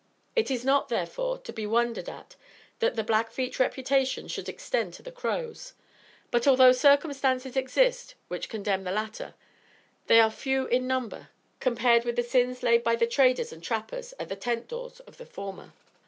[0.35, 2.35] It is not, therefore, to be wondered at
[2.79, 5.73] that the Blackfeet reputation should extend to the Crows;
[6.31, 9.35] but, although circumstances exist which condemn the latter,
[10.07, 11.29] they are few in number
[11.59, 15.17] compared with the sins laid by the traders and trappers at the tent doors of
[15.17, 15.71] the former.